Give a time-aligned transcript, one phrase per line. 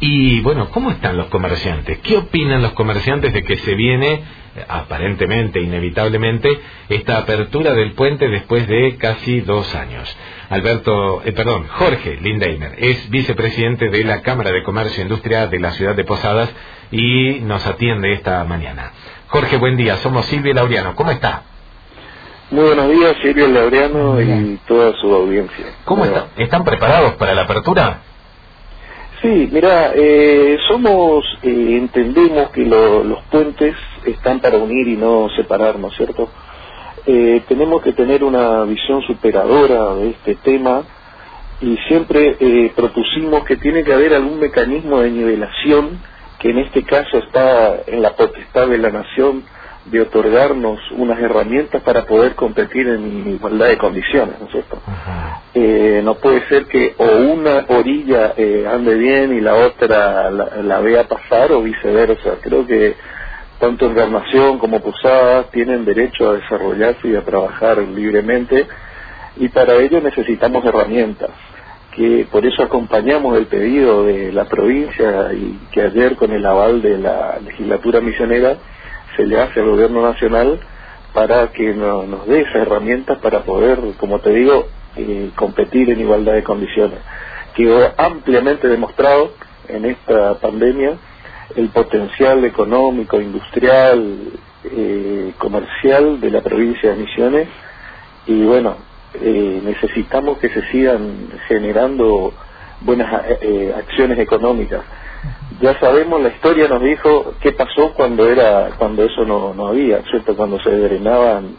[0.00, 1.98] Y bueno, ¿cómo están los comerciantes?
[1.98, 6.48] ¿Qué opinan los comerciantes de que se viene, eh, aparentemente, inevitablemente,
[6.88, 10.16] esta apertura del puente después de casi dos años?
[10.50, 15.58] Alberto, eh, perdón, Jorge Lindeimer es vicepresidente de la Cámara de Comercio e Industria de
[15.58, 16.48] la ciudad de Posadas
[16.92, 18.92] y nos atiende esta mañana.
[19.26, 19.96] Jorge, buen día.
[19.96, 20.94] Somos Silvia Laureano.
[20.94, 21.42] ¿Cómo está?
[22.50, 25.66] Muy buenos días, Silvia Laureano y toda su audiencia.
[25.84, 26.28] ¿Cómo está?
[26.36, 28.02] ¿Están preparados para la apertura?
[29.22, 33.74] Sí, mira, eh, somos, eh, entendemos que los puentes
[34.06, 36.30] están para unir y no separar, ¿no es cierto?
[37.06, 40.84] Eh, tenemos que tener una visión superadora de este tema
[41.60, 42.38] y siempre
[42.76, 46.02] propusimos que tiene que haber algún mecanismo de nivelación
[46.38, 49.44] que en este caso está en la potestad de la nación
[49.90, 54.78] de otorgarnos unas herramientas para poder competir en igualdad de condiciones, ¿no es cierto?
[55.54, 60.80] Eh, no puede ser que o una orilla eh, ande bien y la otra la,
[60.80, 62.36] vea pasar o viceversa.
[62.42, 62.96] Creo que
[63.58, 68.66] tanto Encarnación como Posadas tienen derecho a desarrollarse y a trabajar libremente
[69.36, 71.30] y para ello necesitamos herramientas
[71.98, 76.80] que por eso acompañamos el pedido de la provincia y que ayer con el aval
[76.80, 78.56] de la legislatura misionera
[79.18, 80.60] se le hace al gobierno nacional
[81.12, 86.34] para que nos dé esas herramientas para poder, como te digo, eh, competir en igualdad
[86.34, 87.00] de condiciones.
[87.54, 89.32] Quedó ampliamente demostrado
[89.66, 90.92] en esta pandemia
[91.56, 94.18] el potencial económico, industrial,
[94.64, 97.48] eh, comercial de la provincia de Misiones
[98.26, 98.76] y bueno,
[99.20, 102.32] eh, necesitamos que se sigan generando
[102.82, 103.12] buenas
[103.76, 104.82] acciones económicas
[105.60, 110.02] ya sabemos, la historia nos dijo qué pasó cuando era cuando eso no, no había,
[110.02, 110.36] ¿cierto?
[110.36, 111.56] Cuando se drenaban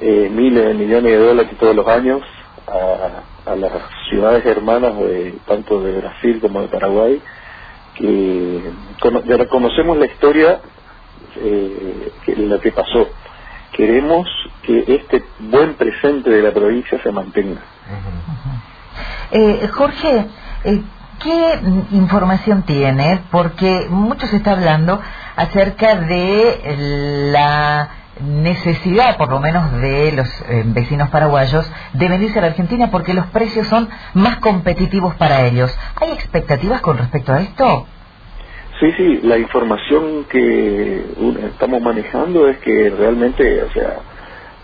[0.00, 2.22] eh, miles de millones de dólares todos los años
[2.66, 3.72] a, las
[4.08, 7.20] ciudades hermanas de tanto de Brasil como de Paraguay,
[7.94, 8.62] que
[9.26, 10.60] ya conocemos la historia
[11.36, 13.08] eh, que lo que pasó.
[13.72, 14.28] Queremos
[14.62, 17.60] que este buen presente de la provincia se mantenga.
[19.32, 20.26] eh, Jorge,
[20.64, 20.82] eh,
[21.24, 21.58] ¿Qué
[21.92, 23.22] información tiene?
[23.30, 25.00] Porque mucho se está hablando
[25.36, 27.88] acerca de la
[28.20, 33.14] necesidad, por lo menos de los eh, vecinos paraguayos, de venirse a la Argentina porque
[33.14, 35.74] los precios son más competitivos para ellos.
[35.96, 37.86] ¿Hay expectativas con respecto a esto?
[38.78, 41.06] Sí, sí, la información que
[41.46, 43.94] estamos manejando es que realmente, o sea,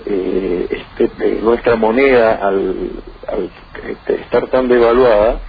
[0.04, 2.91] eh, este, eh, nuestra moneda al,
[3.28, 3.50] al
[3.88, 5.41] este, estar tan devaluada,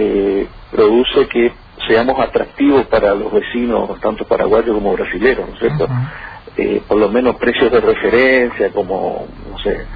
[0.00, 1.52] eh, produce que
[1.88, 5.88] seamos atractivos para los vecinos, tanto paraguayos como brasileños, ¿no es cierto?
[6.56, 9.86] Eh, por lo menos precios de referencia como, no sé,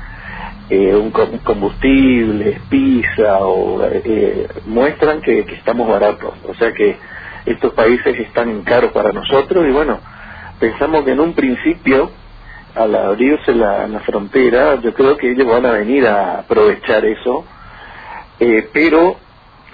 [0.71, 3.81] eh, un combustible, pizza, o,
[4.67, 6.35] muestran que, estamos baratos.
[6.49, 6.97] O sea que
[7.47, 10.01] estos países están caros para nosotros y bueno,
[10.59, 12.11] pensamos que en un principio,
[12.75, 17.45] al abrirse la, la frontera, yo creo que ellos van a venir a aprovechar eso,
[18.73, 19.17] pero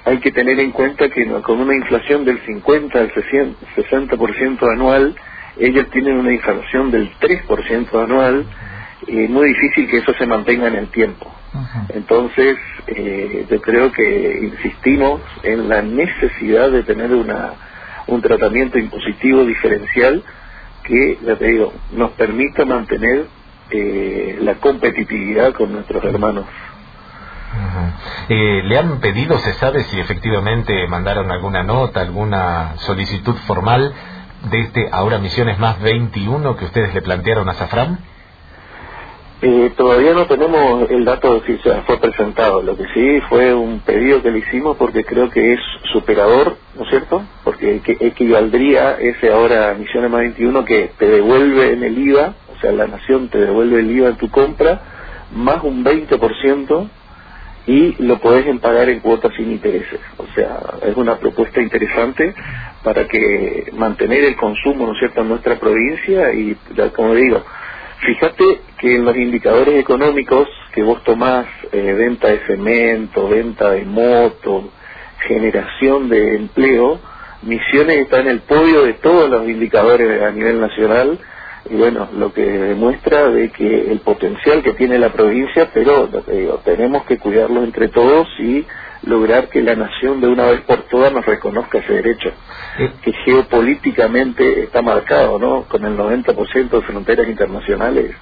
[0.08, 5.14] hay que tener en cuenta que con una inflación del 50 al 60% anual,
[5.58, 8.46] ellos tienen una inflación del 3% anual,
[9.06, 11.30] y es muy difícil que eso se mantenga en el tiempo.
[11.90, 17.52] Entonces, eh, yo creo que insistimos en la necesidad de tener una,
[18.06, 20.22] un tratamiento impositivo diferencial
[20.84, 23.26] que, ya te digo, nos permita mantener
[23.70, 26.46] eh, la competitividad con nuestros hermanos
[28.28, 33.92] eh, ¿Le han pedido, se sabe si efectivamente mandaron alguna nota, alguna solicitud formal
[34.50, 37.98] de este ahora Misiones Más 21 que ustedes le plantearon a Safran?
[39.40, 42.60] Eh, todavía no tenemos el dato de si fue presentado.
[42.60, 45.60] Lo que sí fue un pedido que le hicimos porque creo que es
[45.92, 47.22] superador, ¿no es cierto?
[47.44, 52.72] Porque equivaldría ese ahora Misiones Más 21 que te devuelve en el IVA, o sea,
[52.72, 54.82] la nación te devuelve el IVA en tu compra,
[55.32, 56.88] más un 20%
[57.68, 60.00] y lo podés pagar en cuotas sin intereses.
[60.16, 62.34] O sea, es una propuesta interesante
[62.82, 66.56] para que mantener el consumo, ¿no es cierto?, en nuestra provincia y,
[66.96, 67.44] como digo,
[68.06, 73.84] fíjate que en los indicadores económicos que vos tomás, eh, venta de cemento, venta de
[73.84, 74.70] moto,
[75.26, 77.00] generación de empleo,
[77.40, 81.20] Misiones está en el podio de todos los indicadores a nivel nacional
[81.70, 86.08] y bueno, lo que demuestra de que el potencial que tiene la provincia, pero
[86.64, 88.66] tenemos que cuidarlo entre todos y
[89.02, 92.32] lograr que la nación de una vez por todas nos reconozca ese derecho,
[93.02, 95.64] que geopolíticamente está marcado, ¿no?
[95.64, 98.14] Con el 90% de fronteras internacionales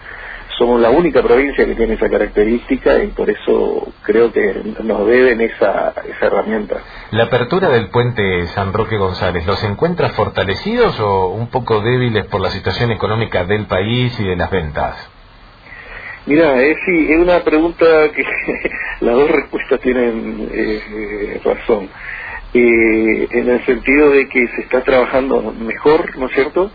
[0.58, 5.40] somos la única provincia que tiene esa característica y por eso creo que nos deben
[5.40, 6.76] esa, esa herramienta.
[7.10, 12.40] ¿La apertura del puente San Roque González los encuentra fortalecidos o un poco débiles por
[12.40, 15.10] la situación económica del país y de las ventas?
[16.26, 18.24] Mira, es, sí, es una pregunta que
[19.00, 21.88] las dos respuestas tienen eh, eh, razón.
[22.52, 26.70] Eh, en el sentido de que se está trabajando mejor, ¿no es cierto?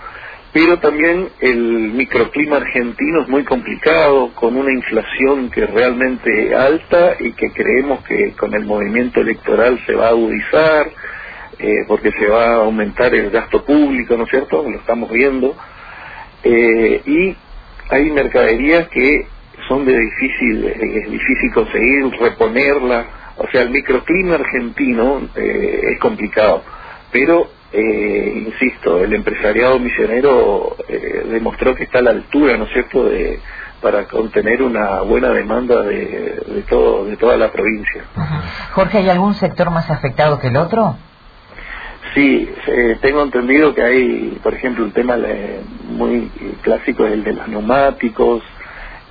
[0.53, 7.15] Pero también el microclima argentino es muy complicado, con una inflación que es realmente alta
[7.19, 10.91] y que creemos que con el movimiento electoral se va a agudizar,
[11.87, 14.69] porque se va a aumentar el gasto público, ¿no es cierto?
[14.69, 15.55] Lo estamos viendo.
[16.43, 17.35] y
[17.91, 19.27] hay mercaderías que
[19.67, 23.05] son de difícil, es difícil conseguir, reponerla.
[23.37, 26.63] O sea, el microclima argentino eh, es complicado,
[27.11, 32.73] pero, eh, insisto, el empresariado misionero eh, demostró que está a la altura, ¿no es
[32.73, 33.39] cierto?, de,
[33.81, 38.03] para contener una buena demanda de, de, todo, de toda la provincia.
[38.73, 40.95] Jorge, ¿hay algún sector más afectado que el otro?
[42.13, 42.47] Sí,
[43.01, 45.17] tengo entendido que hay, por ejemplo, un tema
[45.89, 46.29] muy
[46.61, 48.43] clásico es el de los neumáticos,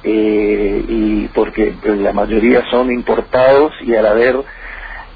[0.03, 4.37] eh, y porque la mayoría son importados y al haber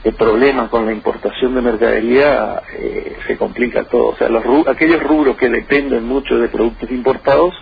[0.05, 4.09] el problemas con la importación de mercadería eh, se complica todo.
[4.09, 7.55] O sea, los aquellos rubros que dependen mucho de productos importados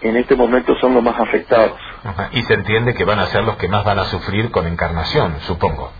[0.00, 1.78] en este momento son los más afectados.
[2.32, 5.36] Y se entiende que van a ser los que más van a sufrir con encarnación,
[5.40, 5.92] supongo.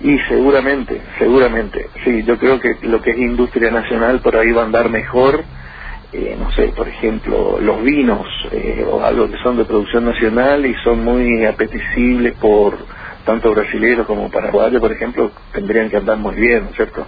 [0.00, 1.88] Y seguramente, seguramente.
[2.04, 5.44] Sí, yo creo que lo que es industria nacional por ahí va a andar mejor
[6.12, 10.66] eh, no sé, por ejemplo, los vinos eh, o algo que son de producción nacional
[10.66, 12.76] y son muy apetecibles por
[13.24, 17.06] tanto brasileños como paraguayos, por ejemplo, tendrían que andar muy bien, ¿no es cierto?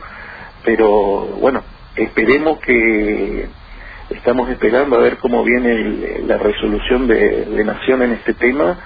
[0.65, 1.63] Pero bueno,
[1.97, 3.49] esperemos que
[4.11, 8.79] estamos esperando a ver cómo viene la resolución de, de Nación en este tema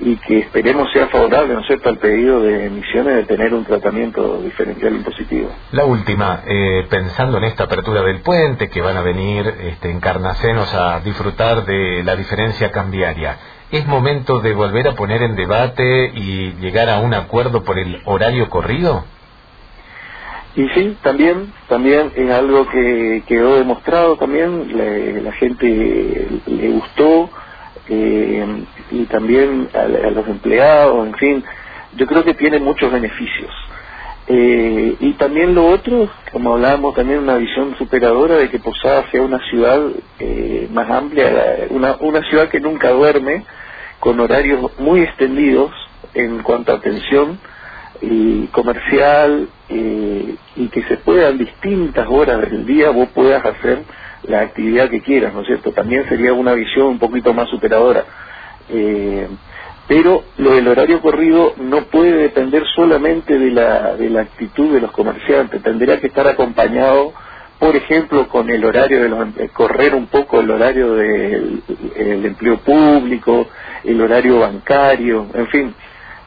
[0.00, 3.64] y que esperemos sea favorable, ¿no es cierto?, al pedido de emisiones de tener un
[3.64, 5.50] tratamiento diferencial impositivo.
[5.72, 10.74] La última, eh, pensando en esta apertura del puente, que van a venir este, encarnacenos
[10.74, 13.38] a disfrutar de la diferencia cambiaria,
[13.70, 18.00] ¿es momento de volver a poner en debate y llegar a un acuerdo por el
[18.04, 19.04] horario corrido?
[20.56, 27.28] Y sí, también, también es algo que quedó demostrado también, la gente le gustó,
[27.88, 31.44] eh, y también a, los empleados, en fin,
[31.96, 33.50] yo creo que tiene muchos beneficios.
[34.26, 39.22] Eh, y también lo otro, como hablábamos, también una visión superadora de que Posada sea
[39.22, 39.82] una ciudad
[40.18, 43.44] eh, más amplia, una, una ciudad que nunca duerme,
[44.00, 45.72] con horarios muy extendidos
[46.14, 47.38] en cuanto a atención
[48.00, 53.82] y comercial, eh, y que se puedan distintas horas del día vos puedas hacer
[54.28, 55.72] la actividad que quieras, ¿no es cierto?
[55.72, 58.04] También sería una visión un poquito más superadora.
[58.70, 59.28] Eh,
[59.86, 64.80] pero lo del horario corrido no puede depender solamente de la, de la actitud de
[64.80, 67.12] los comerciantes, tendría que estar acompañado,
[67.58, 71.62] por ejemplo, con el horario de los, correr un poco el horario del
[72.24, 73.46] empleo público,
[73.84, 75.74] el horario bancario, en fin,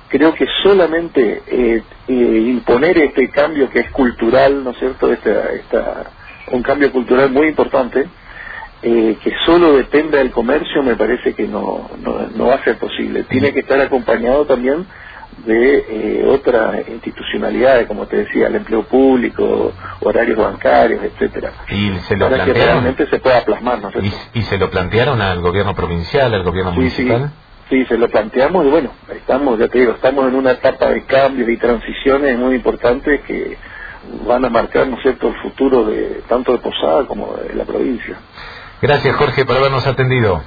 [0.08, 5.52] creo que solamente eh, eh, imponer este cambio que es cultural, ¿no es cierto?, esta,
[5.52, 6.12] esta
[6.52, 8.08] un cambio cultural muy importante,
[8.82, 13.24] eh, que solo dependa del comercio me parece que no, no, va a ser posible.
[13.24, 14.86] Tiene que estar acompañado también
[15.46, 19.72] de eh, otras institucionalidades, como te decía, el empleo público,
[20.02, 23.82] horarios bancarios, etcétera, y se lo para que realmente se pueda plasmar.
[23.82, 23.92] ¿no?
[24.34, 27.32] ¿Y, se lo plantearon al gobierno provincial, al gobierno municipal?
[27.70, 31.04] Sí, se lo planteamos y bueno, estamos, ya te digo, estamos en una etapa de
[31.04, 33.58] cambios y transiciones muy importantes que
[34.26, 37.66] van a marcar, ¿no es cierto?, el futuro de tanto de Posada como de la
[37.66, 38.18] provincia.
[38.82, 40.42] Gracias, Jorge, por habernos atendido.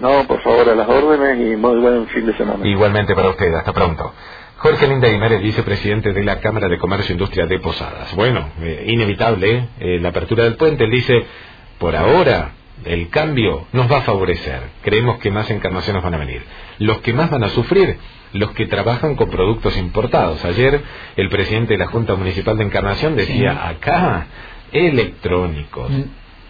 [0.00, 2.66] No, por favor, a las órdenes y muy buen fin de semana.
[2.66, 4.12] Igualmente para usted, hasta pronto.
[4.58, 8.14] Jorge Linda es vicepresidente de la Cámara de Comercio e Industria de Posadas.
[8.14, 10.84] Bueno, eh, inevitable eh, la apertura del puente.
[10.84, 11.26] Él dice,
[11.78, 12.52] por ahora
[12.84, 14.60] el cambio nos va a favorecer.
[14.82, 16.42] Creemos que más encarnaciones van a venir.
[16.78, 17.98] Los que más van a sufrir,
[18.32, 20.44] los que trabajan con productos importados.
[20.44, 20.82] Ayer
[21.16, 24.26] el presidente de la Junta Municipal de Encarnación decía, acá,
[24.72, 25.90] electrónicos.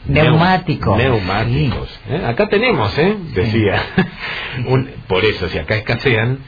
[0.07, 0.99] Neumáticos.
[0.99, 2.01] Neumáticos.
[2.09, 2.23] ¿eh?
[2.27, 3.17] Acá tenemos, ¿eh?
[3.35, 3.83] Decía.
[5.09, 6.39] por eso, si acá escasean,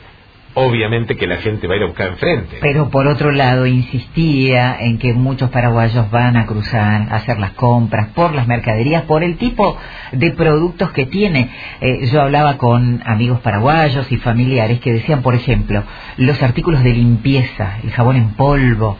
[0.56, 2.56] obviamente que la gente va a ir a buscar enfrente.
[2.62, 7.52] Pero por otro lado, insistía en que muchos paraguayos van a cruzar, a hacer las
[7.52, 9.76] compras por las mercaderías, por el tipo
[10.12, 11.50] de productos que tiene.
[11.82, 15.84] Eh, yo hablaba con amigos paraguayos y familiares que decían, por ejemplo,
[16.16, 18.96] los artículos de limpieza, el jabón en polvo,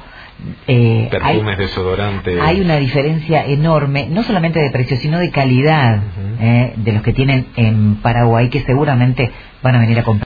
[0.67, 2.39] eh, perfumes, desodorantes.
[2.43, 6.03] Hay una diferencia enorme, no solamente de precio, sino de calidad
[6.39, 9.31] eh, de los que tienen en Paraguay, que seguramente
[9.63, 10.25] van a venir a comprar.